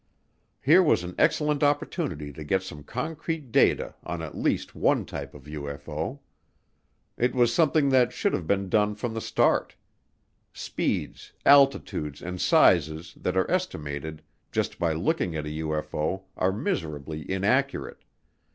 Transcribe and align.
Here 0.61 0.81
was 0.81 1.03
an 1.03 1.13
excellent 1.19 1.61
opportunity 1.61 2.33
to 2.33 2.43
get 2.43 2.63
some 2.63 2.81
concrete 2.81 3.51
data 3.51 3.93
on 4.01 4.23
at 4.23 4.33
least 4.35 4.73
one 4.73 5.05
type 5.05 5.35
of 5.35 5.43
UFO. 5.43 6.17
It 7.17 7.35
was 7.35 7.53
something 7.53 7.89
that 7.89 8.11
should 8.11 8.33
have 8.33 8.47
been 8.47 8.67
done 8.67 8.95
from 8.95 9.13
the 9.13 9.21
start. 9.21 9.75
Speeds, 10.53 11.33
altitudes, 11.45 12.19
and 12.23 12.41
sizes 12.41 13.13
that 13.15 13.37
are 13.37 13.51
estimated 13.51 14.23
just 14.51 14.79
by 14.79 14.93
looking 14.93 15.35
at 15.35 15.45
a 15.45 15.49
UFO 15.61 16.23
are 16.35 16.51
miserably 16.51 17.29
inaccurate. 17.29 18.03